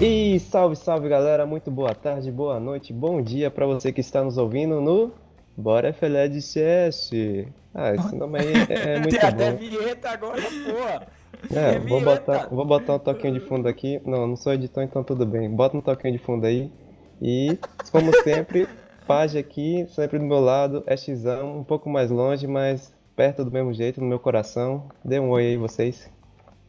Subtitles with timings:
[0.00, 4.22] E salve, salve galera, muito boa tarde, boa noite, bom dia para você que está
[4.22, 5.10] nos ouvindo no
[5.56, 7.10] Bora FLE CS.
[7.74, 9.26] Ah, esse nome aí é, é muito Tem bom.
[9.26, 11.06] até vinheta agora, porra.
[11.52, 14.00] É, Tem vou botar, vou botar um toquinho de fundo aqui.
[14.06, 15.50] Não, não sou editor, então tudo bem.
[15.50, 16.70] Bota um toquinho de fundo aí.
[17.20, 17.58] E,
[17.90, 18.68] como sempre,
[19.04, 23.50] Page aqui, sempre do meu lado, é Xão, um pouco mais longe, mas perto do
[23.50, 24.84] mesmo jeito, no meu coração.
[25.04, 26.08] Dê um oi aí, vocês.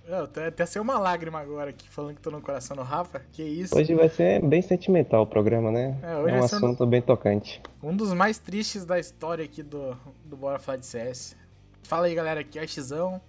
[0.10, 3.22] Eu até, até saiu uma lágrima agora aqui, falando que tô no coração do Rafa.
[3.32, 3.78] Que isso?
[3.78, 5.96] Hoje vai ser bem sentimental o programa, né?
[6.02, 7.62] É, hoje É um vai ser um- assunto bem tocante.
[7.84, 9.96] Um dos mais tristes da história aqui do,
[10.26, 11.36] do Bora Falar de CS.
[11.84, 13.22] Fala aí, galera, aqui é o Xão.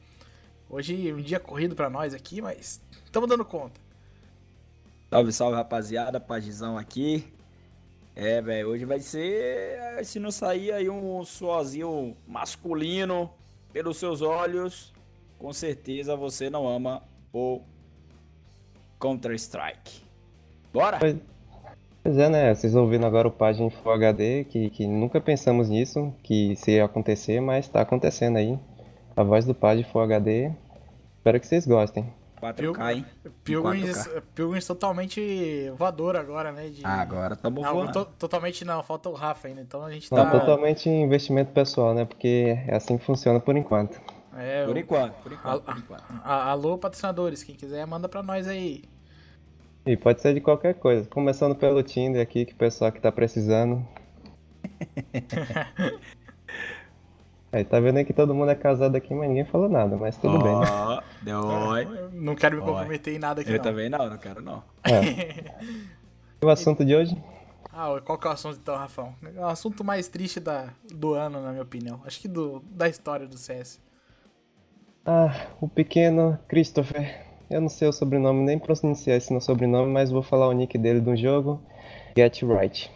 [0.70, 3.78] Hoje um dia corrido pra nós aqui, mas estamos dando conta.
[5.10, 6.18] Salve, salve, rapaziada.
[6.18, 7.30] Pagizão aqui.
[8.16, 10.02] É, velho, hoje vai ser.
[10.06, 13.30] Se não sair aí um suazinho masculino
[13.70, 14.94] pelos seus olhos,
[15.40, 17.62] com certeza você não ama o
[19.00, 20.02] Counter-Strike.
[20.72, 20.98] Bora?
[20.98, 21.16] Pois,
[22.02, 22.54] pois é, né?
[22.54, 26.70] Vocês ouvindo agora o Page em Full HD, que, que nunca pensamos nisso, que isso
[26.70, 28.58] ia acontecer, mas tá acontecendo aí.
[29.16, 30.52] A voz do Page Full HD.
[31.16, 32.12] Espero que vocês gostem.
[32.40, 33.06] 4K, hein?
[33.44, 34.22] Pilgrims, 4K.
[34.34, 36.68] Pilgrims totalmente voador agora, né?
[36.68, 36.80] De...
[36.84, 37.92] Ah, agora tamo Não, voando.
[37.92, 40.30] to- totalmente não, falta o Rafa ainda, então a gente Tá tá...
[40.40, 42.06] totalmente investimento pessoal, né?
[42.06, 44.00] Porque é assim que funciona por enquanto.
[44.36, 46.04] É, Por enquanto, por enquanto, por enquanto.
[46.24, 48.84] a- alô, patrocinadores, quem quiser manda pra nós aí.
[49.84, 51.08] E pode ser de qualquer coisa.
[51.08, 53.84] Começando pelo Tinder aqui, que o pessoal que tá precisando.
[57.52, 60.16] Aí tá vendo aí que todo mundo é casado aqui, mas ninguém falou nada, mas
[60.16, 60.66] tudo bem, né?
[61.22, 61.88] Deu oi.
[62.12, 62.68] Não quero me Oi.
[62.68, 63.64] comprometer em nada aqui Eu não.
[63.64, 64.62] também não, não quero não.
[64.84, 65.60] É.
[66.42, 67.14] E o assunto de hoje?
[67.70, 69.14] Ah, qual que é o assunto então, Rafão?
[69.36, 72.00] É o assunto mais triste da, do ano, na minha opinião.
[72.06, 73.78] Acho que do, da história do CS.
[75.12, 77.26] Ah, o pequeno Christopher.
[77.50, 80.78] Eu não sei o sobrenome, nem pronunciar esse no sobrenome, mas vou falar o nick
[80.78, 81.60] dele do jogo.
[82.16, 82.88] Get Right.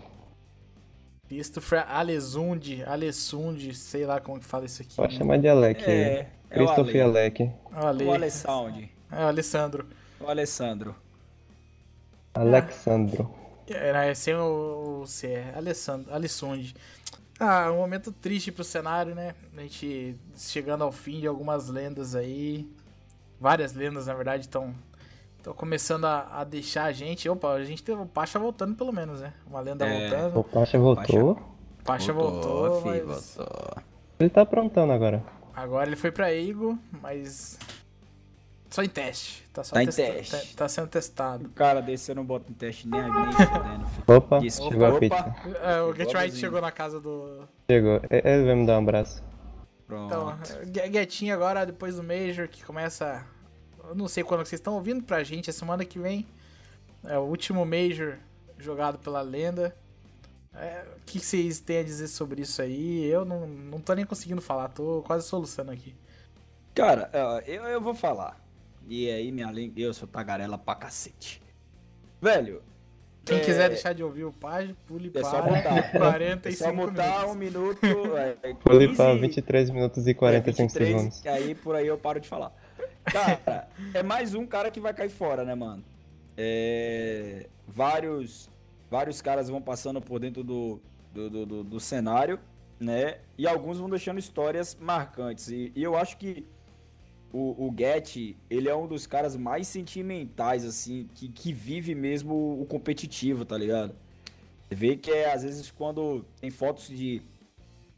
[1.27, 4.95] Christopher Alesund, Alessund, sei lá como que fala isso aqui.
[4.95, 5.83] Pode chamar de Alec.
[5.83, 7.19] É, é o Christopher Ale.
[7.19, 7.43] Alec.
[7.43, 8.05] O Ale.
[8.05, 8.89] O Alessandro.
[9.11, 9.87] É o Alessandro.
[10.21, 10.95] O Alessandro.
[12.33, 13.35] Alexandro.
[13.67, 16.77] Era é sem o, o C, é Alessandro, Alessund.
[17.39, 19.35] Ah, um momento triste pro cenário, né?
[19.57, 22.69] A gente chegando ao fim de algumas lendas aí.
[23.41, 24.73] Várias lendas, na verdade, estão
[25.57, 27.29] começando a, a deixar a gente.
[27.29, 29.35] Opa, a gente teve o Pacha voltando, pelo menos, né?
[29.47, 30.07] Uma lenda É.
[30.27, 30.45] O voltando.
[30.45, 31.39] Pacha voltou.
[31.85, 33.83] Pacha voltou, fi, mas voltou.
[34.19, 35.23] Ele tá aprontando agora.
[35.55, 37.59] agora ele foi pra Eigo, mas
[38.75, 39.45] só em teste.
[39.53, 40.31] Tá, só Tá em teste.
[40.33, 41.47] Tá, tá sendo testado.
[41.47, 43.87] O cara desse eu não boto em teste nem, nem fodendo.
[44.07, 44.63] Opa, Isso.
[44.69, 44.99] chegou a Opa.
[45.01, 45.35] pizza.
[45.63, 47.97] É, o Get a Right chegou na casa do, Chegou.
[48.11, 49.23] E- Ele vai me dar um abraço.
[49.87, 50.07] Pronto.
[50.07, 50.39] Então,
[50.73, 53.25] Gue- Guetinho agora, depois do Major, que começa.
[53.89, 56.27] Eu não sei quando vocês estão ouvindo pra gente, é semana que vem.
[57.05, 58.17] É o último Major
[58.59, 59.77] jogado pela lenda.
[60.55, 63.05] É, o que vocês têm a dizer sobre isso aí?
[63.05, 65.95] Eu não, não tô nem conseguindo falar, tô quase soluçando aqui.
[66.75, 67.09] Cara,
[67.47, 68.43] eu, eu vou falar.
[68.89, 71.41] E aí, minha língua, eu sou tagarela pra cacete.
[72.21, 72.63] Velho,
[73.25, 75.91] Quem É, quiser deixar de ouvir o página, pule é só para mutar.
[75.93, 77.81] 45 É só mutar um minutos.
[77.83, 78.17] minuto.
[78.17, 81.25] É, Vou ali pra 15, 23 minutos e é, 45 23, segundos.
[81.25, 82.53] E aí, por aí eu paro de falar.
[83.05, 85.83] Cara, é mais um cara que vai cair fora, né, mano?
[86.37, 88.51] É, vários,
[88.91, 90.81] vários caras vão passando por dentro do,
[91.13, 92.39] do, do, do- do cenário,
[92.79, 93.19] né?
[93.39, 95.49] E alguns vão deixando histórias marcantes.
[95.49, 96.47] E, e eu acho que
[97.35, 102.63] o, o Get, ele é um dos caras mais sentimentais, assim, que, que vive mesmo
[102.63, 103.93] o competitivo, tá ligado?
[104.69, 107.21] Você vê que é, às vezes, quando tem fotos de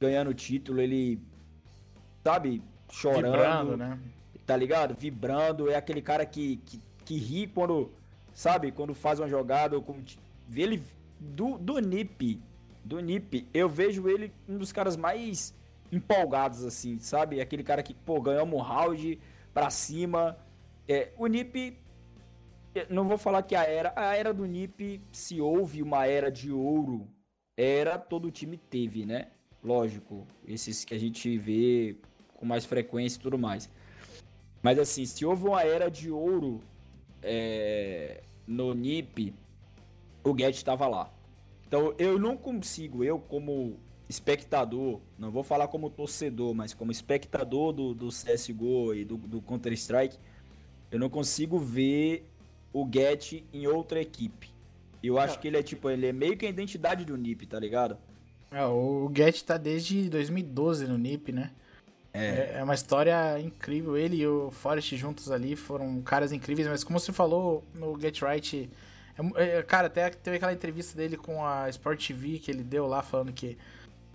[0.00, 1.20] ganhando título, ele,
[2.24, 3.98] sabe, chorando, Vibrando, né?
[4.46, 4.94] tá ligado?
[4.94, 7.90] Vibrando, é aquele cara que, que, que ri quando,
[8.32, 10.02] sabe, quando faz uma jogada, ou como
[10.48, 10.82] vê ele
[11.20, 12.40] do, do NIP,
[12.82, 15.54] do NIP, eu vejo ele um dos caras mais
[15.90, 17.40] empolgados, assim, sabe?
[17.40, 19.18] Aquele cara que, pô, ganhamos um round
[19.52, 20.36] pra cima.
[20.88, 21.78] É, o NIP,
[22.74, 26.30] eu não vou falar que a era, a era do NIP, se houve uma era
[26.30, 27.08] de ouro,
[27.56, 29.28] era todo time teve, né?
[29.62, 31.96] Lógico, esses que a gente vê
[32.34, 33.68] com mais frequência e tudo mais.
[34.62, 36.60] Mas assim, se houve uma era de ouro
[37.22, 39.34] é, no NIP,
[40.22, 41.10] o Get estava lá.
[41.66, 47.72] Então eu não consigo, eu como espectador, não vou falar como torcedor, mas como espectador
[47.72, 50.16] do, do CSGO e do, do Counter-Strike,
[50.90, 52.28] eu não consigo ver
[52.72, 54.50] o Get em outra equipe.
[55.02, 57.58] Eu acho que ele é tipo, ele é meio que a identidade do NIP, tá
[57.58, 57.96] ligado?
[58.50, 61.50] É, o Get tá desde 2012 no NIP, né?
[62.12, 62.56] É.
[62.58, 63.96] é uma história incrível.
[63.96, 68.20] Ele e o Forrest juntos ali foram caras incríveis, mas como você falou, no Get
[68.22, 68.70] Right
[69.36, 72.86] É, é, cara, até teve aquela entrevista dele com a Sport TV que ele deu
[72.86, 73.58] lá falando que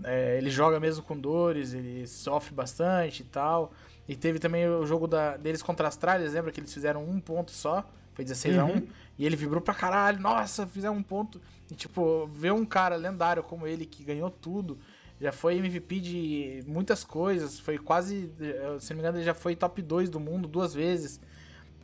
[0.03, 3.71] é, ele joga mesmo com dores, ele sofre bastante e tal.
[4.07, 7.19] E teve também o jogo da, deles contra as tralhas, lembra que eles fizeram um
[7.19, 7.87] ponto só?
[8.13, 8.61] Foi 16 uhum.
[8.61, 8.87] a 1
[9.19, 11.39] E ele vibrou pra caralho, nossa, fizeram um ponto.
[11.69, 14.77] E tipo, ver um cara lendário como ele que ganhou tudo,
[15.19, 18.31] já foi MVP de muitas coisas, foi quase,
[18.79, 21.21] se não me engano, ele já foi top 2 do mundo duas vezes.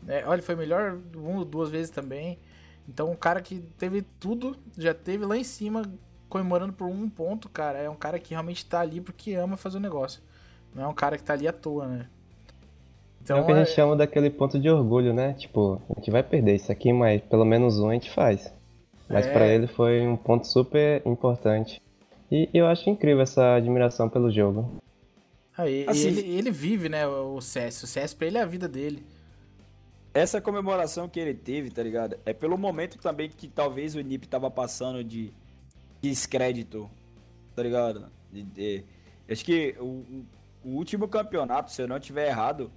[0.07, 2.39] É, olha, foi melhor do mundo duas vezes também.
[2.89, 5.83] Então, um cara que teve tudo, já teve lá em cima,
[6.29, 9.77] comemorando por um ponto, cara, é um cara que realmente tá ali porque ama fazer
[9.77, 10.21] o negócio.
[10.73, 12.07] Não é um cara que tá ali à toa, né?
[13.21, 13.75] Então, é o que a gente é...
[13.75, 15.33] chama daquele ponto de orgulho, né?
[15.33, 18.53] Tipo, a gente vai perder isso aqui, mas pelo menos um a gente faz.
[19.09, 19.33] Mas é...
[19.33, 21.81] para ele foi um ponto super importante.
[22.31, 24.81] E eu acho incrível essa admiração pelo jogo.
[25.57, 27.83] Ah, e, assim, ele, ele, vive, né, o CS.
[27.83, 29.03] O CS pra ele é a vida dele.
[30.13, 32.17] Essa comemoração que ele teve, tá ligado?
[32.25, 35.33] É pelo momento também que talvez o NiP tava passando de
[36.09, 36.89] descrédito,
[37.55, 38.11] tá ligado?
[38.31, 38.85] De, de,
[39.29, 40.25] acho que o,
[40.63, 42.71] o, último campeonato, se eu não tiver errado,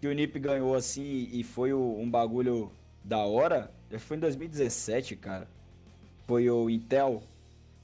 [0.00, 2.70] que o NiP ganhou assim e foi o, um bagulho
[3.04, 5.48] da hora, foi em 2017, cara.
[6.26, 7.22] Foi o Intel.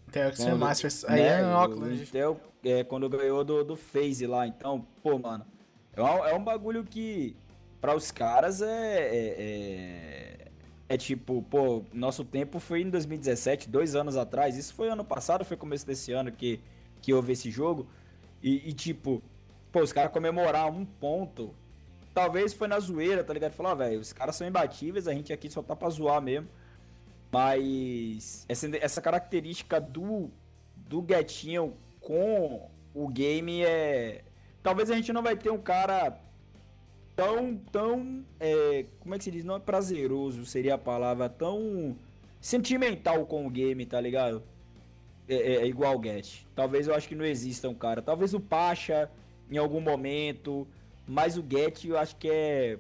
[0.08, 1.04] Intel quando, Masters.
[1.04, 2.02] Aí né, é em Auckland.
[2.02, 4.46] Intel, é, quando ganhou do, do FaZe lá.
[4.46, 5.46] Então, pô, mano.
[5.94, 7.36] É um, é um bagulho que,
[7.80, 9.91] para os caras, é, é, é,
[10.92, 14.58] é, tipo, pô, nosso tempo foi em 2017, dois anos atrás.
[14.58, 16.60] Isso foi ano passado, foi começo desse ano que,
[17.00, 17.86] que houve esse jogo.
[18.42, 19.22] E, e tipo,
[19.72, 21.54] pô, os caras comemorar um ponto
[22.12, 23.52] talvez foi na zoeira, tá ligado?
[23.52, 26.46] Falar, ah, velho, os caras são imbatíveis, a gente aqui só tá pra zoar mesmo.
[27.32, 30.30] Mas essa, essa característica do,
[30.76, 34.24] do Guetinho com o game é.
[34.62, 36.20] Talvez a gente não vai ter um cara
[37.16, 37.56] tão.
[37.70, 39.44] tão é, como é que se diz?
[39.44, 41.28] Não é prazeroso, seria a palavra.
[41.28, 41.96] Tão
[42.40, 44.42] sentimental com o game, tá ligado?
[45.28, 46.44] É, é, é igual o Get.
[46.54, 48.02] Talvez eu acho que não exista um cara.
[48.02, 49.10] Talvez o Pacha
[49.50, 50.66] em algum momento.
[51.06, 52.78] Mas o Get eu acho que é.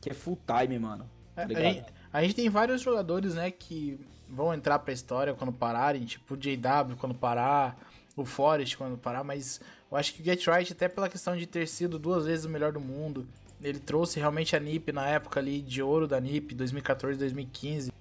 [0.00, 1.08] que é full time, mano.
[1.34, 3.98] Tá a, gente, a, gente, tem vários jogadores, né, que
[4.28, 7.78] vão entrar pra história quando pararem, tipo o JW quando parar,
[8.16, 9.60] o Forest quando parar, mas
[9.90, 12.48] eu acho que o Get Right, até pela questão de ter sido duas vezes o
[12.48, 13.26] melhor do mundo,
[13.62, 17.92] ele trouxe realmente a NiP na época ali de ouro da NiP, 2014, 2015.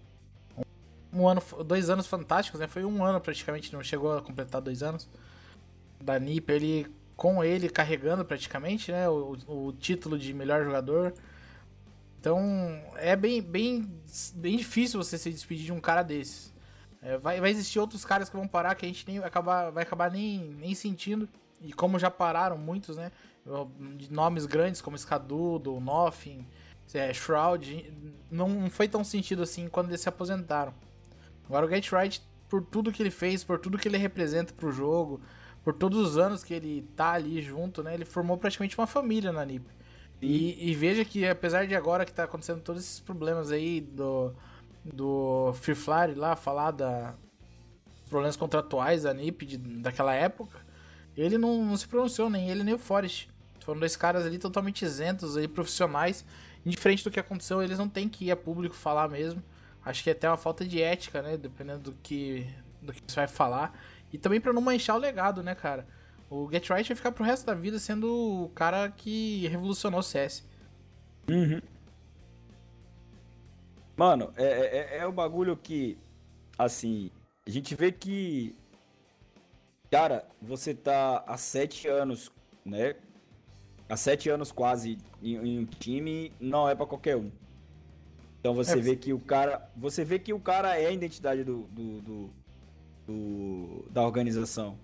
[1.12, 2.68] Um ano, dois anos fantásticos, né?
[2.68, 5.10] Foi um ano praticamente, não chegou a completar dois anos.
[6.02, 11.14] Da NiP, ele com ele carregando praticamente, né, o, o título de melhor jogador.
[12.18, 12.42] Então
[12.96, 13.92] é bem, bem,
[14.36, 16.54] bem difícil você se despedir de um cara desses.
[17.02, 19.84] É, vai, vai existir outros caras que vão parar que a gente nem acabar, vai
[19.84, 21.28] acabar nem, nem sentindo.
[21.62, 23.12] E como já pararam muitos, né?
[23.98, 26.46] De nomes grandes como Scadudo, Nothing,
[26.94, 27.92] é, Shroud,
[28.30, 30.74] não foi tão sentido assim quando eles se aposentaram.
[31.46, 34.72] Agora o Get Right, por tudo que ele fez, por tudo que ele representa pro
[34.72, 35.20] jogo,
[35.64, 37.94] por todos os anos que ele tá ali junto, né?
[37.94, 39.66] Ele formou praticamente uma família na NiP.
[40.22, 44.34] E, e, veja que apesar de agora que tá acontecendo todos esses problemas aí do,
[44.84, 47.16] do Free Fire lá, falar da
[48.10, 50.60] problemas contratuais da NiP de, daquela época,
[51.22, 53.30] ele não, não, se pronunciou, nem ele nem o Forest.
[53.62, 56.26] Foram dois caras ali totalmente isentos, aí, profissionais.
[56.66, 59.44] Indiferente do que aconteceu, eles não têm que ir a público falar mesmo.
[59.84, 61.38] Acho que é até uma falta de ética, né?
[61.38, 62.48] Dependendo do que,
[62.82, 63.78] do que você vai falar.
[64.12, 65.88] E também para não manchar o legado, né, cara?
[66.30, 70.04] O Get Right vai ficar pro resto da vida sendo o cara que revolucionou o
[70.04, 70.46] CS.
[71.28, 71.62] Uhum.
[73.98, 75.98] Mano, é, é, é, é o bagulho que,
[76.58, 77.12] assim,
[77.46, 78.56] a gente vê que,
[79.90, 82.32] cara, você tá há sete anos,
[82.64, 82.96] né?
[83.88, 87.32] Há sete anos quase em, em um time, não é para qualquer um.
[88.40, 91.44] Então você é, vê que o cara, você vê que o cara é a identidade
[91.44, 92.30] do, do, do
[93.10, 94.78] do, da organização.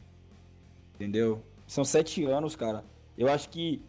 [0.96, 1.44] Entendeu?
[1.68, 2.84] São sete anos, cara.
[3.18, 3.82] Eu acho que.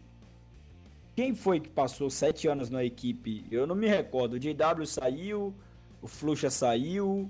[1.15, 3.43] Quem foi que passou sete anos na equipe?
[3.49, 4.33] Eu não me recordo.
[4.33, 5.53] O JW saiu,
[6.01, 7.29] o Fluxa saiu.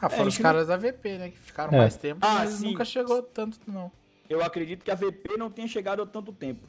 [0.00, 0.78] Ah, foram é, os caras não...
[0.78, 1.30] da VP, né?
[1.30, 1.78] Que ficaram é.
[1.78, 2.66] mais tempo, ah, mas sim.
[2.70, 3.90] nunca chegou tanto, não.
[4.28, 6.66] Eu acredito que a VP não tenha chegado há tanto tempo.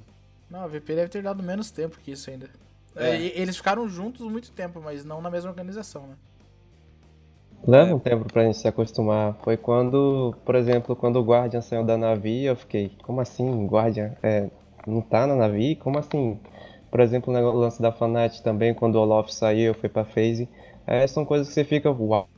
[0.50, 2.50] Não, a VP deve ter dado menos tempo que isso ainda.
[2.96, 3.16] É.
[3.16, 6.16] É, eles ficaram juntos muito tempo, mas não na mesma organização, né?
[7.66, 9.36] Leva um tempo pra gente se acostumar.
[9.44, 14.14] Foi quando, por exemplo, quando o Guardian saiu da Navi, eu fiquei, como assim, Guardian
[14.24, 14.50] é,
[14.86, 15.76] não tá na Navi?
[15.76, 16.40] Como assim?
[16.90, 20.48] Por exemplo, no lance da Fanat também, quando o Olof saiu, foi pra FaZe.
[20.86, 22.30] É, são coisas que você fica, uau,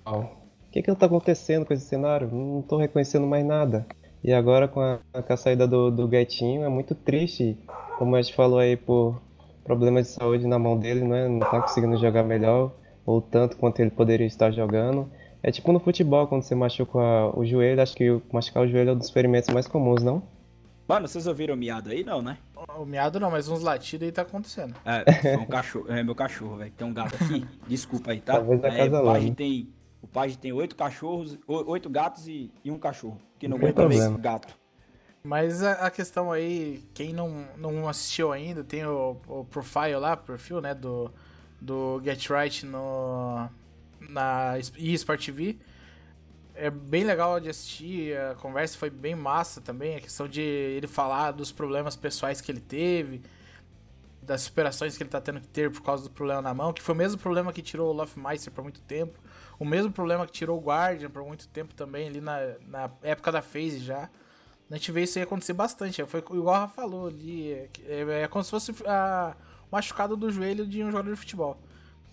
[0.69, 2.29] o que que tá acontecendo com esse cenário?
[2.31, 3.88] Não tô reconhecendo mais nada.
[4.23, 7.57] E agora com a, com a saída do, do Guetinho, é muito triste.
[7.97, 9.19] Como a gente falou aí, por
[9.63, 11.27] problemas de saúde na mão dele, né?
[11.27, 12.71] não tá conseguindo jogar melhor
[13.03, 15.09] ou tanto quanto ele poderia estar jogando.
[15.41, 16.99] É tipo no futebol, quando você machuca
[17.33, 20.21] o joelho, acho que machucar o joelho é um dos ferimentos mais comuns, não?
[20.88, 22.03] Mano, vocês ouviram o miado aí?
[22.03, 22.38] Não, né?
[22.77, 24.75] O miado não, mas uns latidos aí tá acontecendo.
[24.85, 25.85] É, foi um cachorro.
[25.91, 26.71] É meu cachorro, velho.
[26.75, 27.45] Tem um gato aqui.
[27.67, 28.33] Desculpa aí, tá?
[28.33, 29.33] Talvez da é, casa o lá, né?
[29.35, 29.69] tem.
[30.01, 33.20] O Page tem oito cachorros, oito gatos e, e um cachorro.
[33.38, 34.58] Que não aguenta ver gato.
[35.24, 40.15] Mas a, a questão aí, quem não, não assistiu ainda, tem o, o profile lá,
[40.15, 41.12] perfil, né, do,
[41.60, 43.50] do Get Right no,
[44.00, 45.58] na eSport TV.
[46.56, 50.88] É bem legal de assistir, a conversa foi bem massa também, a questão de ele
[50.88, 53.22] falar dos problemas pessoais que ele teve,
[54.22, 56.82] das superações que ele tá tendo que ter por causa do problema na mão, que
[56.82, 59.18] foi o mesmo problema que tirou o Lofmeister por muito tempo,
[59.59, 62.37] o mesmo problema que tirou o Guardian por muito tempo também, ali na,
[62.67, 64.09] na época da FaZe já.
[64.71, 66.03] A gente vê isso aí acontecer bastante.
[66.05, 67.51] Foi igual a Rafa falou ali.
[67.51, 69.35] É, é- é como se fosse a,
[69.69, 71.59] o machucado do joelho de um jogador de futebol.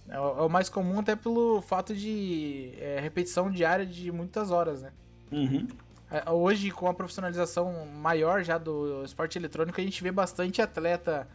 [0.09, 4.51] É o, é o mais comum até pelo fato de é, repetição diária de muitas
[4.51, 4.93] horas, né?
[5.31, 5.69] Uhum.
[6.11, 11.29] É, Hoje, com a profissionalização maior já do esporte eletrônico, a gente vê bastante atleta,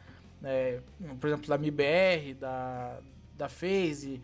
[0.43, 0.79] é,
[1.19, 2.97] por exemplo, da MIBR, da,
[3.37, 4.21] da FaZe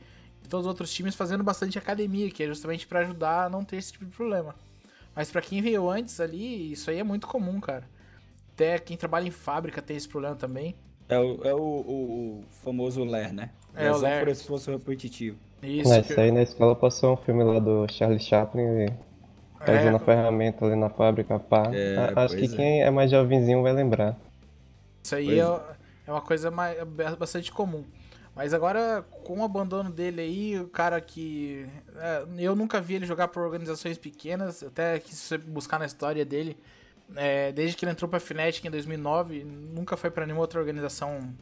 [0.48, 3.63] e todos os outros times fazendo bastante academia, que é justamente para ajudar a não
[3.66, 4.56] ter esse tipo de problema.
[5.13, 7.84] Mas para quem veio antes ali, isso aí é muito comum, cara.
[8.54, 10.74] Até quem trabalha em fábrica tem esse problema também.
[11.10, 13.50] É, o, é o, o- o famoso Ler, né?
[13.75, 14.20] É, o Ler.
[14.20, 15.38] por esforço repetitivo.
[15.62, 15.92] Isso.
[15.94, 18.89] É, que- isso aí na escola passou um filme lá do Charlie Chaplin, e
[19.66, 19.82] tá É.
[19.82, 21.63] usando a ferramenta ali na fábrica, pá.
[21.74, 22.48] É, Acho que é.
[22.48, 24.16] quem é mais jovenzinho vai lembrar.
[25.04, 25.75] Isso aí Pois é,
[26.08, 26.77] é uma coisa mais,
[27.18, 27.84] bastante comum.
[28.38, 31.67] Mas agora, com o abandono dele aí, o cara que.
[31.96, 35.88] é, eu nunca vi ele jogar por organizações pequenas, até que se você buscar na
[35.88, 36.56] história dele,
[37.15, 41.34] é, desde que ele entrou pra Fnatic em 2009, nunca foi pra nenhuma outra organização,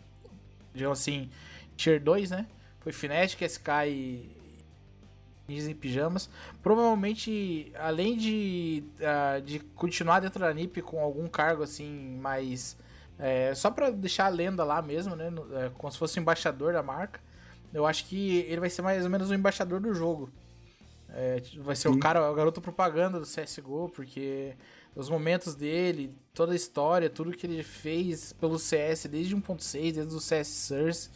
[0.74, 1.30] digamos assim,
[1.76, 2.48] Tier 2, né?
[2.80, 4.30] Foi Fnatic, SK e.
[5.48, 6.30] Ninjas em Pijamas.
[6.64, 12.78] Provavelmente, além de, ah, de continuar dentro da NiP com algum cargo assim mais.
[13.18, 15.32] É, só pra deixar a lenda lá mesmo, né?
[15.54, 17.20] é, como se fosse o embaixador da marca.
[17.74, 20.30] Eu acho que ele vai ser mais ou menos o embaixador do jogo.
[21.10, 24.54] É, vai ser o cara, o garoto propaganda do CSGO, porque
[24.96, 30.16] os momentos dele, toda a história, tudo que ele fez pelo CS desde 1.6, desde
[30.16, 31.10] o CS Source.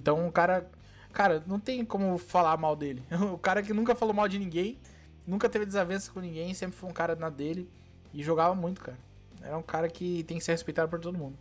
[0.00, 0.68] Então o cara.
[1.12, 3.02] Cara, não tem como falar mal dele.
[3.32, 4.78] O cara que nunca falou mal de ninguém,
[5.26, 7.68] nunca teve desavença com ninguém, sempre foi um cara na dele
[8.12, 8.98] e jogava muito, cara.
[9.48, 11.34] É um cara que tem que ser respeitado por todo mundo.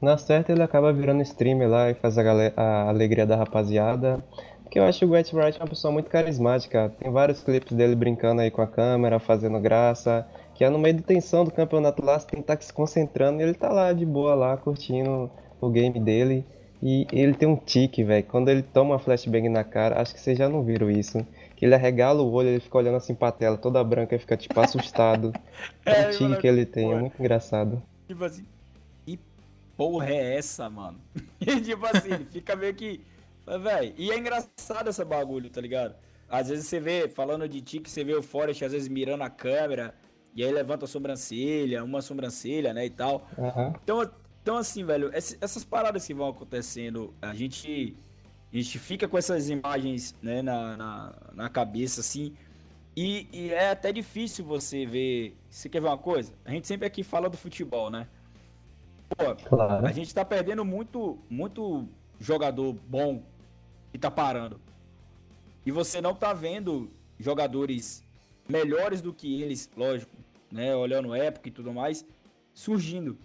[0.00, 2.22] Na certa ele acaba virando streamer lá e faz a,
[2.56, 4.22] a alegria da rapaziada.
[4.62, 6.92] Porque eu acho o Get Right é uma pessoa muito carismática.
[6.98, 10.26] Tem vários clipes dele brincando aí com a câmera, fazendo graça.
[10.54, 13.40] Que é no meio de tensão do campeonato lá, você tem que estar se concentrando
[13.40, 16.44] e ele tá lá de boa lá, curtindo o game dele.
[16.82, 18.24] E ele tem um tique, velho.
[18.24, 21.18] Quando ele toma flashbang na cara, acho que vocês já não viram isso.
[21.60, 24.34] Que ele arregala o olho, ele fica olhando assim pra tela, toda branca, e fica
[24.34, 25.30] tipo assustado.
[25.84, 27.00] É, o tique que ele tem, é pô.
[27.00, 27.82] muito engraçado.
[28.08, 28.46] Tipo assim,
[29.04, 29.20] que
[29.76, 30.98] porra é essa, mano?
[31.38, 33.04] E tipo assim, ele fica meio que.
[33.62, 35.94] Véi, e é engraçado essa bagulho, tá ligado?
[36.30, 39.28] Às vezes você vê, falando de tique, você vê o Forrest às vezes mirando a
[39.28, 39.94] câmera,
[40.34, 43.28] e aí levanta a sobrancelha, uma sobrancelha, né, e tal.
[43.38, 43.74] Aham.
[43.84, 44.10] Então,
[44.42, 47.94] então assim, velho, essas paradas que vão acontecendo, a gente,
[48.52, 52.34] a gente fica com essas imagens, né, na, na, na cabeça, assim,
[52.96, 55.36] e, e é até difícil você ver.
[55.48, 56.32] Você quer ver uma coisa?
[56.44, 58.06] A gente sempre aqui fala do futebol, né?
[59.16, 59.86] Pô, Claro.
[59.86, 61.88] a gente tá perdendo muito, muito
[62.18, 63.22] jogador bom
[63.94, 64.60] e tá parando.
[65.64, 68.04] E você não tá vendo jogadores
[68.48, 70.12] melhores do que eles, lógico,
[70.50, 70.74] né?
[70.74, 72.04] Olhando época e tudo mais,
[72.52, 73.16] surgindo.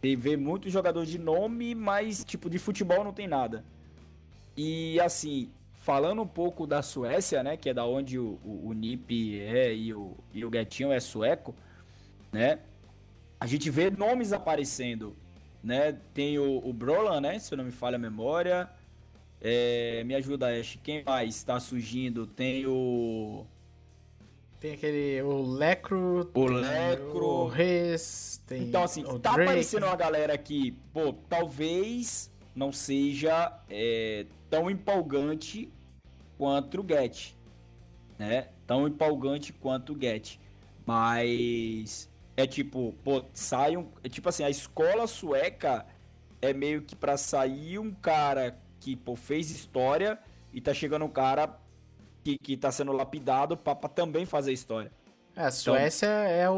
[0.00, 3.64] Tem vê muito jogador de nome, mas tipo de futebol não tem nada.
[4.56, 7.56] E assim, falando um pouco da Suécia, né?
[7.56, 10.98] Que é da onde o, o, o Nip é e o, e o Guetinho é
[11.00, 11.54] sueco,
[12.32, 12.58] né?
[13.38, 15.14] A gente vê nomes aparecendo,
[15.62, 15.92] né?
[16.14, 17.38] Tem o, o Brolan, né?
[17.38, 18.68] Se eu não me falha a memória.
[19.40, 20.78] É, me ajuda, Ash.
[20.82, 22.26] Quem mais tá surgindo?
[22.26, 23.44] Tem o.
[24.58, 25.20] Tem aquele.
[25.22, 26.30] O Lecro.
[26.34, 27.24] O Lecro.
[27.24, 28.42] O Res.
[28.46, 29.42] Tem Então, assim, tá Drake.
[29.42, 35.70] aparecendo uma galera que, pô, talvez não seja é, tão empolgante
[36.38, 37.34] quanto o Get,
[38.18, 38.48] né?
[38.66, 40.38] Tão empolgante quanto o Get.
[40.86, 43.88] Mas é tipo, pô, sai um.
[44.02, 45.86] É tipo assim, a escola sueca
[46.40, 50.18] é meio que pra sair um cara que, pô, fez história
[50.52, 51.58] e tá chegando um cara
[52.24, 54.90] que, que tá sendo lapidado pra também fazer história.
[55.36, 56.54] É, a Suécia é o,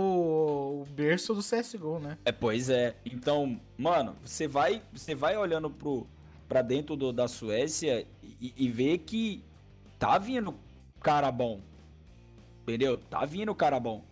[0.82, 2.16] o berço do CSGO, né?
[2.25, 2.94] É, pois é.
[3.04, 6.06] Então, mano, você vai, você vai olhando pro,
[6.49, 8.06] pra dentro do, da Suécia
[8.40, 9.42] e, e ver que
[9.99, 10.54] tá vindo
[11.00, 11.61] cara bom.
[12.62, 12.97] Entendeu?
[12.97, 14.04] Tá vindo cara bom.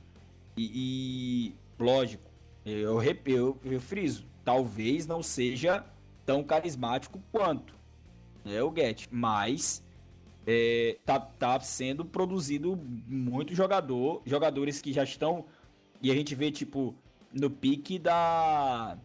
[0.56, 2.28] E, e lógico,
[2.64, 5.84] eu, eu, eu friso, talvez não seja
[6.24, 7.72] tão carismático quanto
[8.44, 9.82] né, o Get, mas
[10.46, 12.76] é, tá, tá sendo produzido
[13.06, 15.44] muito jogador, jogadores que já estão
[16.00, 16.94] e a gente vê tipo
[17.32, 18.96] no pique da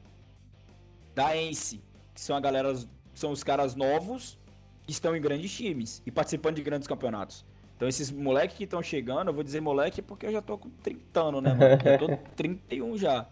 [1.15, 1.81] da Ence,
[2.13, 2.73] que são a galera
[3.13, 4.37] são os caras novos
[4.83, 7.43] que estão em grandes times e participando de grandes campeonatos.
[7.75, 10.69] Então esses moleques que estão chegando, eu vou dizer moleque porque eu já tô com
[10.69, 11.81] 30 anos, né, mano?
[11.83, 13.27] Já tô 31 já.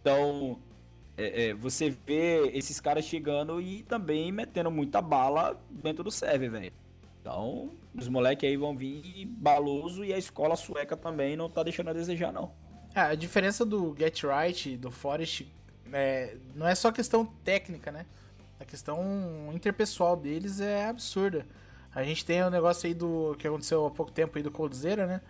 [0.00, 0.58] Então,
[1.16, 6.50] é, é, você vê esses caras chegando e também metendo muita bala dentro do server,
[6.50, 6.72] velho.
[7.24, 11.88] Então, os moleques aí vão vir baloso e a escola sueca também não tá deixando
[11.88, 12.52] a desejar, não.
[12.94, 15.50] É, a diferença do Get Right, do Forest,
[15.90, 18.04] é, não é só questão técnica, né?
[18.60, 21.46] A questão interpessoal deles é absurda.
[21.94, 24.50] A gente tem o um negócio aí do que aconteceu há pouco tempo aí do
[24.50, 25.22] Coldzera, né?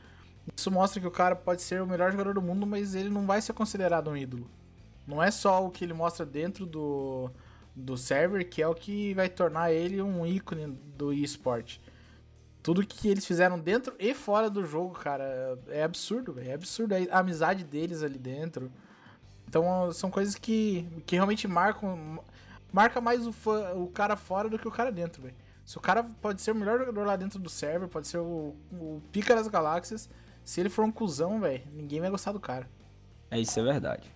[0.57, 3.25] Isso mostra que o cara pode ser o melhor jogador do mundo, mas ele não
[3.25, 4.51] vai ser considerado um ídolo.
[5.07, 7.31] Não é só o que ele mostra dentro do,
[7.75, 10.67] do server que é o que vai tornar ele um ícone
[10.97, 11.79] do eSport.
[12.63, 17.19] Tudo que eles fizeram dentro e fora do jogo, cara, é absurdo, é absurdo a
[17.19, 18.73] amizade deles ali dentro.
[19.47, 22.23] Então são coisas que, que realmente marcam.
[22.73, 25.35] Marca mais o, fã, o cara fora do que o cara dentro, velho.
[25.65, 28.55] Se o cara pode ser o melhor jogador lá dentro do server, pode ser o,
[28.73, 30.09] o pica das galáxias.
[30.45, 32.69] Se ele for um cuzão, velho, ninguém vai gostar do cara.
[33.31, 34.11] É, isso é verdade.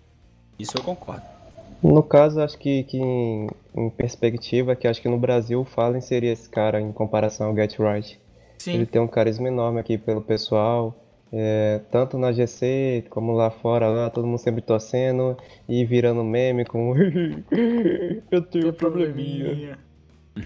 [0.59, 1.38] Isso eu concordo.
[1.83, 6.01] No caso, acho que, que em, em, perspectiva, que acho que no Brasil o Fallen
[6.01, 8.21] seria esse cara em comparação ao Get Right.
[8.59, 8.75] Sim.
[8.75, 10.95] Ele tem um carisma enorme aqui pelo pessoal,
[11.33, 15.37] é, tanto na GC como lá fora, lá, todo mundo sempre torcendo
[15.69, 16.95] e virando meme com
[18.31, 19.79] eu tenho um probleminha.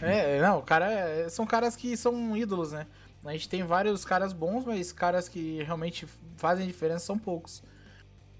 [0.00, 2.86] É, não, cara, é, são caras que são ídolos, né?
[3.24, 7.62] A gente tem vários caras bons, mas caras que realmente fazem diferença são poucos.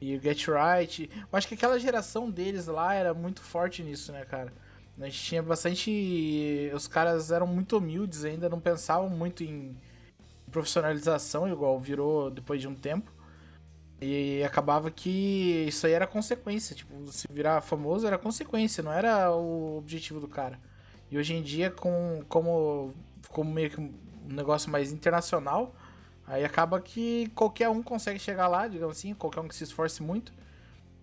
[0.03, 1.09] E o Get Right.
[1.15, 4.53] Eu acho que aquela geração deles lá era muito forte nisso, né, cara?
[5.01, 6.73] A gente tinha bastante.
[6.75, 9.77] Os caras eram muito humildes ainda, não pensavam muito em
[10.51, 13.13] profissionalização, igual virou depois de um tempo.
[14.01, 16.75] E acabava que isso aí era consequência.
[16.75, 20.59] Tipo, se virar famoso era consequência, não era o objetivo do cara.
[21.13, 22.93] E hoje em dia, com, como,
[23.29, 23.93] como meio que um
[24.27, 25.77] negócio mais internacional,
[26.33, 30.03] aí acaba que qualquer um consegue chegar lá, digamos assim, qualquer um que se esforce
[30.03, 30.33] muito.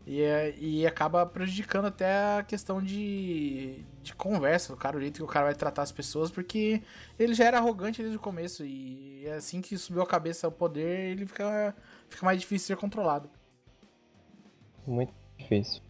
[0.08, 5.18] E, é, e acaba prejudicando até a questão de, de conversa do cara, o jeito
[5.18, 6.82] que o cara vai tratar as pessoas, porque
[7.20, 8.65] ele já era arrogante desde o começo.
[8.65, 11.76] E é assim que subiu a cabeça ao poder, ele fica,
[12.10, 13.30] fica mais difícil de ser controlado.
[14.88, 15.84] Muito difícil.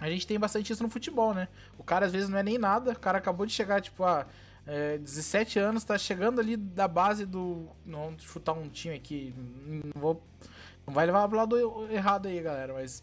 [0.00, 1.48] A gente tem bastante isso no futebol, né?
[1.76, 4.24] O cara às vezes não é nem nada, o cara acabou de chegar, tipo, ah,
[4.70, 7.66] é, 17 anos, tá chegando ali da base do.
[7.86, 9.34] Não, chutar um time aqui.
[9.66, 10.22] Não vou.
[10.86, 13.02] Não vai levar pro lado errado aí, galera, mas.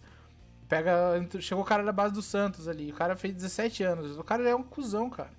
[0.70, 0.94] Pega.
[1.40, 2.92] Chegou o cara da base do Santos ali.
[2.92, 4.16] O cara fez 17 anos.
[4.16, 5.32] O cara é um cuzão, cara.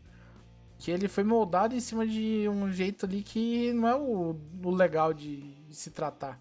[0.78, 4.70] Que ele foi moldado em cima de um jeito ali que não é o, o
[4.70, 6.40] legal de, de se tratar.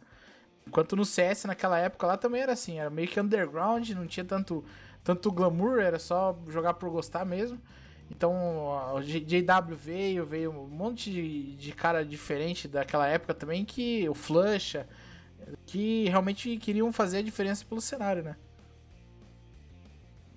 [0.68, 4.26] Enquanto no CS naquela época lá também era assim, era meio que underground, não tinha
[4.26, 4.66] tanto
[5.04, 7.62] tanto glamour, era só jogar por gostar mesmo.
[8.10, 8.34] Então,
[8.96, 14.14] o JW veio, veio um monte de, de cara diferente daquela época também, que o
[14.14, 14.88] Flusha,
[15.66, 18.36] que realmente queriam fazer a diferença pelo cenário, né?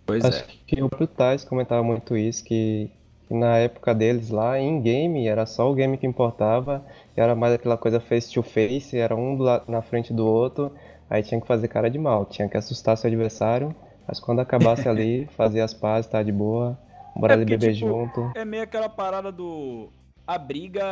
[0.07, 0.47] Pois Acho é.
[0.67, 2.91] que o Brutais comentava muito isso, que,
[3.27, 7.53] que, na época deles lá, em game, era só o game que importava, era mais
[7.53, 9.37] aquela coisa face to face, era um
[9.69, 10.73] na frente do outro,
[11.11, 13.75] aí tinha que fazer cara de mal, tinha que assustar seu adversário
[14.09, 16.79] mas quando acabasse ali, fazia as pazes, tá de boa,
[17.19, 18.33] bora é ali beber tipo, junto.
[18.35, 19.91] É meio aquela parada do.
[20.27, 20.85] A briga,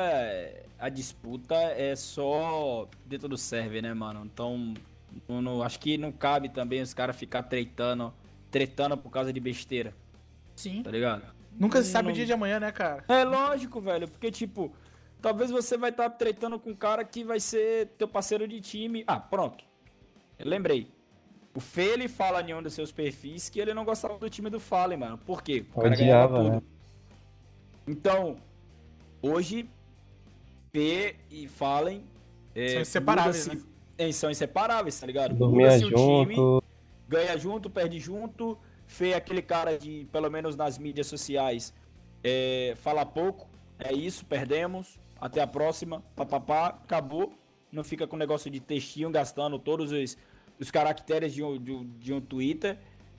[0.78, 4.22] a disputa é só dentro do server, né, mano?
[4.24, 4.74] Então,
[5.28, 8.12] não, não, acho que não cabe também os caras ficar tretando,
[8.50, 9.94] tretando por causa de besteira.
[10.54, 10.82] Sim.
[10.82, 11.22] Tá ligado?
[11.58, 13.04] Nunca se sabe o dia de amanhã, né, cara?
[13.08, 14.72] É lógico, velho, porque, tipo,
[15.20, 18.60] talvez você vai estar tá tretando com um cara que vai ser teu parceiro de
[18.60, 19.04] time.
[19.06, 19.64] Ah, pronto.
[20.38, 20.95] Eu lembrei.
[21.56, 24.50] O Fê, ele fala em um dos seus perfis que ele não gostava do time
[24.50, 25.16] do Fallen, mano.
[25.16, 25.64] Por quê?
[25.72, 26.50] O cara Odiava, tudo.
[26.50, 26.62] Né?
[27.88, 28.36] Então,
[29.22, 29.66] hoje,
[30.70, 32.04] Fê e Fallen...
[32.54, 33.62] É, são inseparáveis, né?
[33.96, 35.34] É, são inseparáveis, tá ligado?
[35.34, 35.94] Dormia junto.
[35.94, 36.62] Time,
[37.08, 38.58] ganha junto, perde junto.
[38.84, 41.72] Fê é aquele cara de, pelo menos nas mídias sociais,
[42.22, 43.48] é, fala pouco.
[43.78, 44.98] É isso, perdemos.
[45.18, 46.02] Até a próxima.
[46.14, 47.32] Papapá, acabou.
[47.72, 50.18] Não fica com negócio de textinho gastando todos os
[50.58, 52.78] os caracteres de um, de, de um Twitter,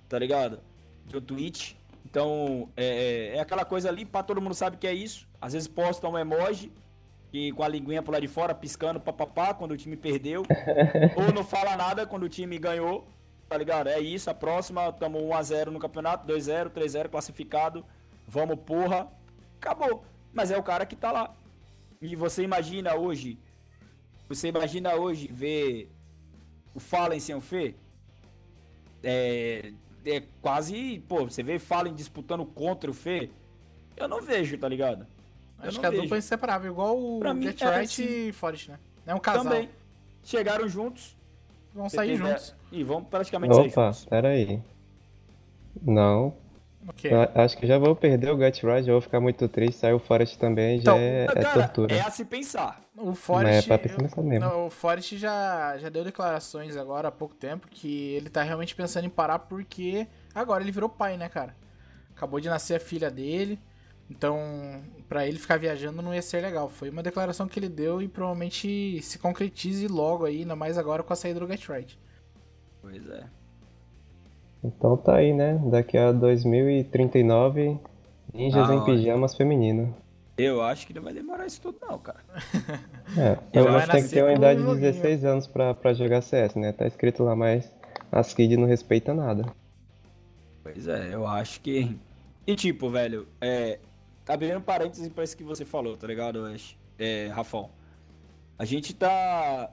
[0.10, 0.60] tá ligado?
[1.06, 1.78] De um tweet.
[2.06, 5.28] Então, é, é aquela coisa ali, para todo mundo sabe que é isso.
[5.40, 6.72] Às vezes posta um emoji
[7.32, 10.44] e com a linguinha por lá de fora, piscando papapá quando o time perdeu.
[11.16, 13.08] ou não fala nada quando o time ganhou.
[13.50, 13.88] Tá ligado?
[13.88, 17.86] É isso, a próxima, tamo 1x0 no campeonato, 2x0, 3x0 classificado.
[18.28, 19.08] Vamos, porra.
[19.62, 20.04] Acabou.
[20.34, 21.34] Mas é o cara que tá lá.
[22.02, 23.40] E você imagina hoje.
[24.28, 25.90] Você imagina hoje ver
[26.78, 27.74] o Fallen sem o Fê?
[29.04, 29.74] É,
[30.06, 31.04] é quase.
[31.08, 33.32] Pô, você vê Fallen disputando contra o Fê?
[33.96, 35.08] Eu não vejo, tá ligado?
[35.60, 36.04] Eu Acho que a vejo.
[36.04, 38.28] dupla é inseparável, igual o pra Get é Right assim.
[38.28, 38.80] e Forest, né?
[39.08, 39.44] É um casal.
[39.44, 39.70] Também.
[40.24, 41.18] Chegaram juntos.
[41.74, 42.56] Vão sair juntos.
[42.72, 44.02] E vão praticamente Opa, sair juntos.
[44.04, 44.62] Opa, peraí.
[45.82, 46.36] Não,
[46.90, 47.12] Okay.
[47.36, 49.80] Acho que já vou perder o Gut Ride, já vou ficar muito triste.
[49.80, 51.96] Sair o Forest também então, já é, é cara, tortura.
[51.96, 52.82] É a se pensar.
[52.96, 53.72] O Forest.
[53.72, 54.46] é pra pensar mesmo.
[54.46, 58.74] Não, o Forest já, já deu declarações agora há pouco tempo que ele tá realmente
[58.74, 61.56] pensando em parar porque agora ele virou pai, né, cara?
[62.16, 63.60] Acabou de nascer a filha dele.
[64.10, 66.70] Então, para ele ficar viajando não ia ser legal.
[66.70, 71.04] Foi uma declaração que ele deu e provavelmente se concretize logo aí, ainda mais agora
[71.04, 72.00] com a saída do Get Right.
[72.82, 73.26] Pois é.
[74.68, 75.60] Então tá aí, né?
[75.66, 77.80] Daqui a 2039,
[78.34, 79.96] ninjas ah, em pijamas feminino.
[80.38, 82.20] Eu acho que não vai demorar isso tudo não, cara.
[83.18, 86.22] É, eu acho que tem que ter uma idade de 16 anos pra, pra jogar
[86.22, 86.74] CS, né?
[86.74, 87.72] Tá escrito lá, mas
[88.12, 89.46] as kids não respeitam nada.
[90.62, 91.98] Pois é, eu acho que...
[92.46, 93.80] E tipo, velho, é...
[94.28, 96.78] Abrindo parênteses pra isso que você falou, tá ligado, Ash?
[97.00, 97.70] É, Rafão.
[98.60, 99.72] A gente tá...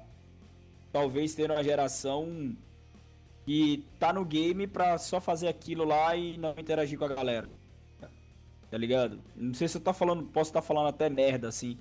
[0.92, 2.54] Talvez tendo uma geração
[3.44, 7.48] que tá no game pra só fazer aquilo lá e não interagir com a galera.
[8.70, 9.20] Tá ligado?
[9.36, 11.78] Não sei se eu tá falando, posso estar tá falando até merda assim,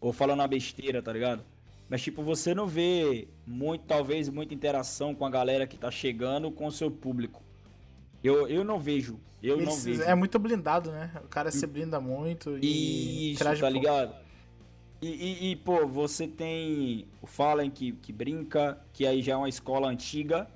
[0.00, 1.44] ou falando uma besteira, tá ligado?
[1.88, 6.50] Mas tipo, você não vê muito, talvez muita interação com a galera que tá chegando
[6.50, 7.42] com o seu público.
[8.22, 9.18] Eu, eu não vejo.
[9.42, 10.02] Eu não vejo.
[10.02, 11.10] É muito blindado, né?
[11.24, 13.32] O cara se blinda muito e.
[13.32, 14.14] Isso, tá ligado?
[15.02, 19.36] E, e, e, pô, você tem o Fallen que, que brinca, que aí já é
[19.36, 20.46] uma escola antiga,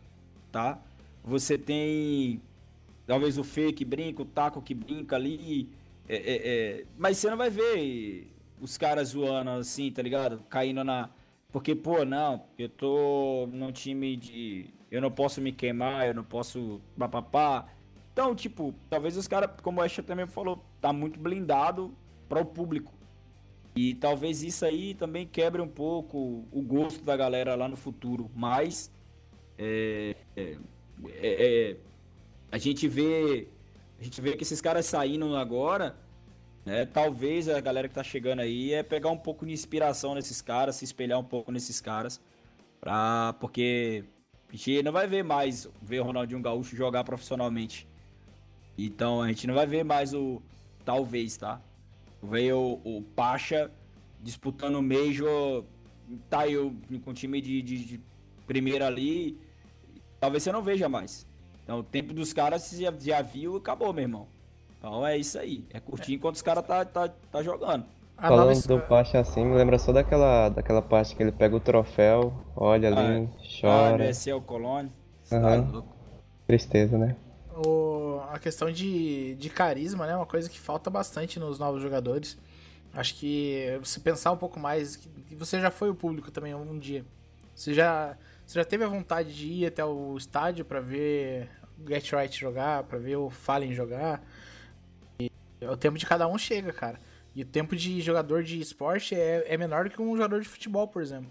[0.54, 0.78] tá?
[1.24, 2.40] Você tem
[3.04, 5.68] talvez o Fê que brinca, o Taco que brinca ali,
[6.08, 10.44] é, é, é, mas você não vai ver os caras zoando assim, tá ligado?
[10.48, 11.10] Caindo na.
[11.50, 14.66] Porque, pô, não, eu tô num time de.
[14.92, 16.80] Eu não posso me queimar, eu não posso.
[16.96, 17.66] Papapá.
[18.12, 21.92] Então, tipo, talvez os caras, como o Asha também falou, tá muito blindado
[22.28, 22.92] para o público.
[23.74, 28.30] E talvez isso aí também quebre um pouco o gosto da galera lá no futuro.
[28.36, 28.93] Mas
[29.58, 30.56] é, é,
[31.06, 31.76] é,
[32.50, 33.48] a gente vê
[33.98, 35.96] a gente vê que esses caras saindo agora,
[36.64, 40.42] né, talvez a galera que tá chegando aí é pegar um pouco de inspiração nesses
[40.42, 42.20] caras, se espelhar um pouco nesses caras,
[42.80, 44.04] pra, porque
[44.48, 47.88] a gente não vai ver mais ver o Ronaldinho Gaúcho jogar profissionalmente.
[48.76, 50.42] Então a gente não vai ver mais o
[50.84, 51.60] talvez, tá?
[52.22, 53.70] Veio o, Pacha
[54.22, 55.64] disputando o Major,
[56.28, 58.00] tá eu com time de, de, de
[58.46, 59.38] primeira ali,
[60.20, 61.26] talvez você não veja mais.
[61.62, 64.28] Então, o tempo dos caras você já, já viu acabou, meu irmão.
[64.78, 65.64] Então é isso aí.
[65.72, 67.87] É curtir enquanto os caras tá, tá, tá jogando.
[68.16, 72.33] Falando do Pacha assim, me lembra só daquela, daquela parte que ele pega o troféu,
[72.54, 74.04] olha ali, ah, chora.
[74.04, 74.92] Ah, esse é o Colônia.
[75.33, 75.83] Uhum.
[76.46, 77.16] Tristeza, né?
[77.66, 80.14] O, a questão de, de carisma, né?
[80.14, 82.38] Uma coisa que falta bastante nos novos jogadores.
[82.92, 84.96] Acho que você pensar um pouco mais.
[84.96, 87.04] Que você já foi o público também um dia.
[87.54, 91.88] Você já você já teve a vontade de ir até o estádio para ver o
[91.88, 94.22] Get Right jogar, para ver o Fallen jogar?
[95.18, 95.30] E
[95.62, 96.98] o tempo de cada um chega, cara.
[97.35, 100.48] E o tempo de jogador de esporte é, é menor do que um jogador de
[100.48, 101.30] futebol, por exemplo.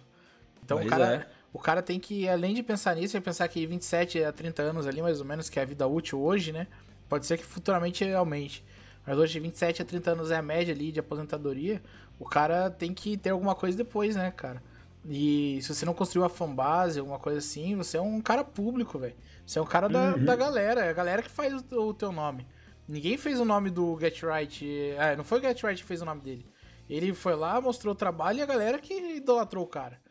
[0.63, 1.27] Então o cara, é.
[1.53, 4.87] o cara tem que, além de pensar nisso, é pensar que 27 a 30 anos
[4.87, 6.67] ali, mais ou menos, que é a vida útil hoje, né?
[7.07, 8.65] Pode ser que futuramente aumente.
[9.05, 11.81] Mas hoje, 27 a 30 anos é a média ali de aposentadoria.
[12.17, 14.63] O cara tem que ter alguma coisa depois, né, cara?
[15.05, 18.97] E se você não construiu a fanbase, alguma coisa assim, você é um cara público,
[18.97, 19.15] velho.
[19.45, 20.23] Você é um cara da, uhum.
[20.23, 22.47] da galera, é a galera que faz o, o, teu nome.
[22.87, 24.91] Ninguém fez o nome do Get Right.
[24.97, 26.45] É, não foi o Get Right que fez o nome dele.
[26.89, 30.01] Ele foi lá, mostrou o trabalho e a galera que idolatrou o cara.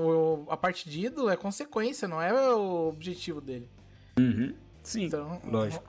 [0.00, 3.68] O, a parte de ídolo é consequência, não é o objetivo dele.
[4.18, 4.54] Uhum.
[4.80, 5.84] Sim, então, lógico.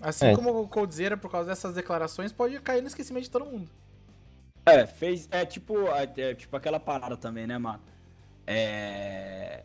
[0.00, 0.36] Assim é.
[0.36, 3.68] como o Coldzera, por causa dessas declarações, pode cair no esquecimento de todo mundo.
[4.66, 5.28] É, fez.
[5.30, 7.80] É tipo, é, é, tipo aquela parada também, né, mano?
[8.46, 9.62] É.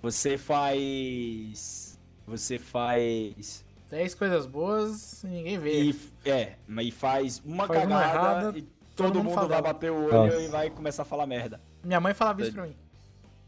[0.00, 1.98] Você faz.
[2.26, 3.62] Você faz.
[3.90, 5.82] 10 coisas boas e ninguém vê.
[5.82, 9.62] E, é, mas faz uma faz cagada uma errada, e todo, todo mundo, mundo vai
[9.62, 10.40] bater o olho Nossa.
[10.40, 11.60] e vai começar a falar merda.
[11.82, 12.74] Minha mãe falava isso pra mim.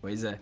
[0.00, 0.38] Pois é.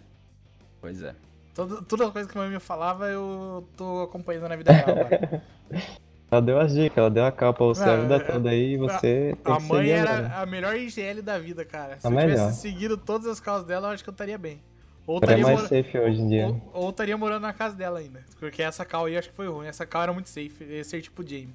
[0.80, 1.14] Pois é.
[1.54, 4.90] Todo, toda coisa que a minha mãe me falava, eu tô acompanhando na vida real
[4.90, 5.42] agora.
[6.34, 8.72] Ela deu as dicas, ela deu a capa ao céu Ah, a vida toda aí
[8.74, 11.98] e você tem A que mãe era a melhor IGL da vida, cara.
[12.00, 12.30] Se A eu melhor.
[12.34, 14.60] tivesse seguido todas as causas dela, eu acho que eu estaria bem.
[15.06, 16.46] Ou é estaria, mais mora- safe hoje em dia.
[16.46, 18.24] ou, ou estaria morando na casa dela ainda.
[18.40, 19.66] Porque essa cal aí eu acho que foi ruim.
[19.68, 20.64] Essa cal era muito safe.
[20.64, 21.54] Ia ser tipo Jamie.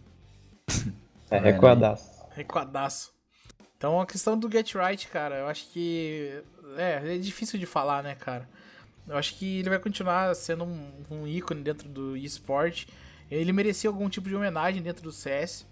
[1.29, 1.51] É, É, né?
[1.51, 2.09] recuadaço.
[2.35, 3.11] Requadaço.
[3.77, 6.41] Então a questão do Get Right, cara, eu acho que.
[6.77, 8.47] É, é difícil de falar, né, cara?
[9.07, 12.85] Eu acho que ele vai continuar sendo um, um ícone dentro do eSport.
[13.29, 15.67] Ele merecia algum tipo de homenagem dentro do CS.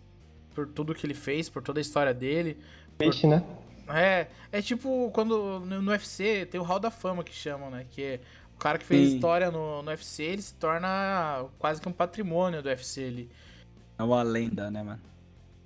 [0.54, 2.58] Por tudo que ele fez, por toda a história dele.
[2.98, 3.44] Fish, né?
[3.90, 7.86] É, é tipo quando no, UFC tem o Hall da Fama que chamam, né?
[7.90, 8.20] Que é
[8.56, 9.16] o cara que fez Sim.
[9.16, 13.30] história no, no UFC, ele se torna quase que um patrimônio do UFC ali.
[13.98, 15.02] É uma lenda, né, mano?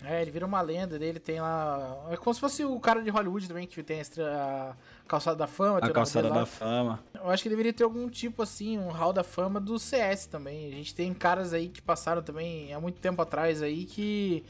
[0.04, 2.08] É, ele vira uma lenda dele, tem lá.
[2.10, 4.76] É como se fosse o cara de Hollywood também, que tem a
[5.12, 5.82] calçada da fama.
[5.82, 7.04] tem A calçada da fama.
[7.14, 10.68] Eu acho que deveria ter algum tipo assim, um hall da fama do CS também.
[10.68, 14.44] A gente tem caras aí que passaram também há muito tempo atrás aí que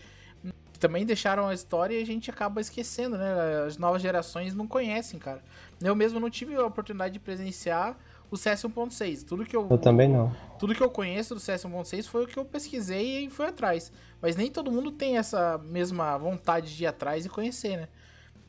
[0.74, 3.64] que também deixaram a história e a gente acaba esquecendo, né?
[3.68, 5.44] As novas gerações não conhecem, cara.
[5.82, 7.96] Eu mesmo não tive a oportunidade de presenciar
[8.32, 9.24] o CS 1.6.
[9.28, 10.36] Tudo que eu, Eu também não.
[10.58, 13.92] tudo que eu conheço do CS 1.6 foi o que eu pesquisei e fui atrás.
[14.22, 17.88] Mas nem todo mundo tem essa mesma vontade de ir atrás e conhecer, né?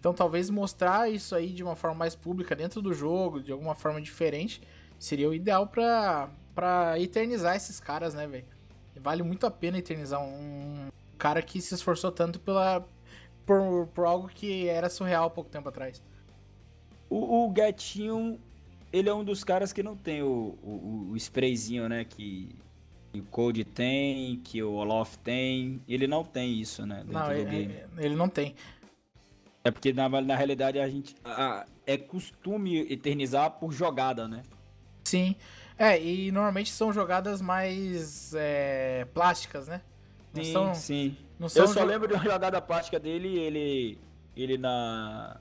[0.03, 3.73] Então talvez mostrar isso aí de uma forma mais pública dentro do jogo, de alguma
[3.73, 4.61] forma diferente,
[4.99, 8.45] seria o ideal pra, pra eternizar esses caras, né, velho?
[8.97, 12.85] Vale muito a pena eternizar um cara que se esforçou tanto pela,
[13.47, 16.03] por, por algo que era surreal há pouco tempo atrás.
[17.09, 18.41] O, o Gatinho,
[18.93, 22.05] ele é um dos caras que não tem o, o, o sprayzinho, né?
[22.05, 22.57] Que,
[23.15, 25.81] o Code tem, que o Olof tem.
[25.87, 27.05] Ele não tem isso, né?
[27.05, 27.75] Dentro Não, do ele, game.
[27.99, 28.57] ele não tem.
[29.65, 31.15] É porque na, na realidade a gente.
[31.25, 34.43] a- é costume eternizar por jogada, né?
[35.05, 35.35] Sim.
[35.79, 39.81] É, e normalmente são jogadas mais é, plásticas, né?
[40.35, 41.17] Não Sim, são, sim.
[41.39, 43.99] não são Eu só jo- lembro de uma jogada plástica dele, ele.
[44.37, 45.41] Ele na.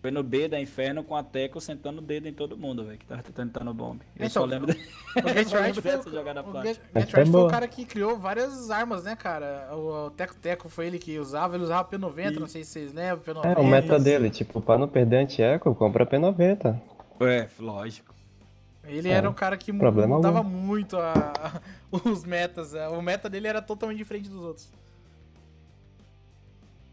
[0.00, 2.96] Foi no B da Inferno com a Teco sentando o dedo em todo mundo, velho,
[2.96, 4.00] que tava tentando bomb.
[4.16, 4.78] Eu Então, só lembro, de...
[4.80, 6.86] Get Right foi, dessa jogada o Get, plástica.
[6.86, 9.68] Get Essa foi Right foi o cara que criou várias armas, né, cara?
[9.72, 12.92] O, o Teco Teco foi ele que usava, ele usava P90, não sei se vocês
[12.94, 13.44] lembram, P90.
[13.56, 16.80] É, o meta dele, tipo, pra não perder anti-eco, compra P90.
[17.20, 18.14] É, lógico.
[18.84, 20.48] Ele É, era um cara que mudava algum.
[20.48, 21.60] muito a-
[21.92, 22.74] os metas.
[22.74, 22.88] é.
[22.88, 24.72] O meta dele era totalmente diferente dos outros.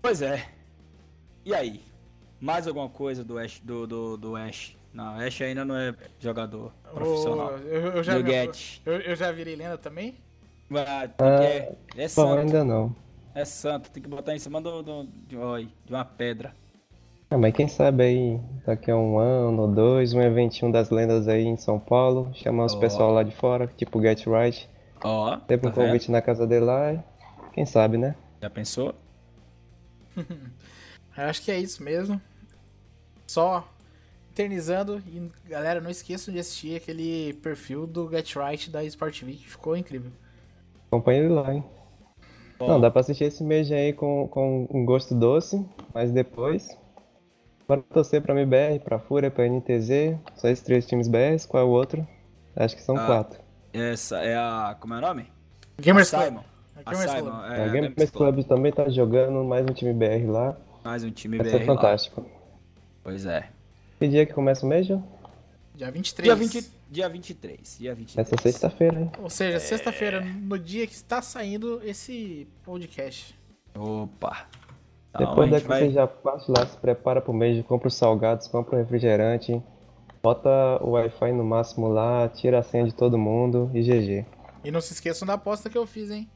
[0.02, 0.46] Pois é.
[1.46, 1.82] E aí?
[2.40, 3.60] Mais alguma coisa do Ash?
[3.64, 4.76] Do, do, do Ash?
[4.94, 7.54] Não, Ash ainda não é jogador profissional.
[7.56, 8.82] O- eu, eu já, Do eu, Get.
[8.86, 10.16] eu, eu já virei lenda também?
[10.74, 12.40] Ah, Ah, é, é Bom, santo.
[12.40, 12.96] ainda não.
[13.34, 13.90] É santo.
[13.92, 15.36] Tem que botar em cima do, do, de,
[15.86, 16.54] de uma pedra.
[17.30, 21.28] Ah, mas quem sabe aí, daqui a um ano ou dois, um eventinho das lendas
[21.28, 22.80] aí em São Paulo, chamar os Ó.
[22.80, 24.68] pessoal lá de fora, tipo Get Right,
[25.04, 25.76] Ó, teve tá um vendo?
[25.88, 27.00] convite na casa dele lá, e
[27.54, 28.16] quem sabe, né?
[28.42, 28.96] Já pensou?
[31.18, 32.22] Eu acho que é isso mesmo.
[33.26, 33.68] Só
[34.32, 35.02] eternizando.
[35.08, 39.50] E galera, não esqueçam de assistir aquele perfil do Get Right da Sport TV, que
[39.50, 40.12] ficou incrível.
[40.88, 41.64] Acompanha ele lá, hein?
[42.60, 46.76] Não, dá pra assistir esse mês aí com, com um gosto doce, mas depois.
[47.68, 51.66] Bora torcer pra MBR, pra Fúria, pra NTZ, só esses três times BRs, qual é
[51.66, 52.08] o outro?
[52.56, 53.40] Acho que são Ah, quatro.
[53.74, 54.76] Essa é a.
[54.80, 55.28] Como é o nome?
[55.80, 56.30] Gamers a Club.
[56.30, 56.44] Simon.
[56.76, 57.30] A A Gamers Simon.
[57.32, 57.52] Club.
[57.52, 60.58] É, É, a Gamers Club também tá jogando, mais um time BR lá.
[60.88, 61.76] Mais um time Vai BR ser lá.
[61.76, 62.26] fantástico.
[63.04, 63.50] Pois é.
[64.00, 65.04] Que dia que começa o mês, João?
[65.76, 66.26] Dia 23.
[66.26, 67.78] Dia, 20, dia 23.
[67.78, 68.26] Dia 23.
[68.26, 69.12] Essa sexta-feira, hein?
[69.22, 73.38] Ou seja, sexta-feira, no dia que está saindo esse podcast.
[73.76, 74.48] Opa.
[75.10, 78.48] Então, Depois daqui vai- você já parte lá, se prepara pro mês, compra os salgados,
[78.48, 79.62] compra o refrigerante,
[80.24, 80.50] bota
[80.82, 84.26] o Wi-Fi no máximo lá, tira a senha de todo mundo e GG.
[84.64, 86.30] E não se esqueçam da aposta que eu fiz, hein?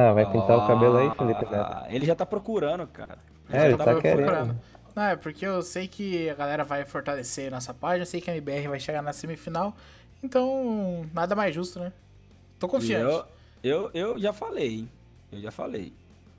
[0.00, 1.54] Ah, vai pintar o cabelo aí, Felipe Neto?
[1.56, 3.18] Ah, Ele já tá procurando, cara.
[3.50, 4.18] É, ele já tá tava querendo.
[4.18, 4.60] procurando.
[4.94, 8.30] Não, é porque eu sei que a galera vai fortalecer nossa página, eu sei que
[8.30, 9.74] a MBR vai chegar na semifinal,
[10.22, 11.92] então nada mais justo, né?
[12.60, 13.26] Tô confiante.
[13.62, 14.90] Eu, eu, eu já falei, hein?
[15.32, 15.92] Eu já falei.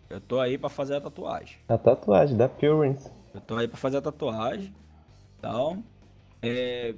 [0.09, 1.57] Eu tô aí pra fazer a tatuagem.
[1.67, 3.11] A tatuagem da Purins.
[3.33, 4.73] Eu tô aí pra fazer a tatuagem.
[5.37, 5.83] Então,
[6.41, 6.95] é.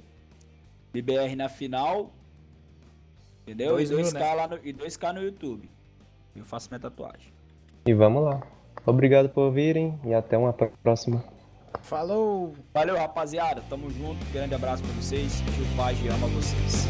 [0.92, 2.10] BBR na final.
[3.42, 3.70] Entendeu?
[3.70, 4.34] Dois e 2K mil, né?
[4.34, 5.68] lá no, e 2K no YouTube.
[6.34, 7.32] Eu faço minha tatuagem.
[7.86, 8.42] E vamos lá.
[8.86, 11.24] Obrigado por virem e até uma próxima.
[11.82, 12.54] Falou!
[12.72, 13.62] Valeu, rapaziada.
[13.68, 14.24] Tamo junto.
[14.32, 15.40] Grande abraço pra vocês.
[15.40, 16.86] Tio Page ama vocês.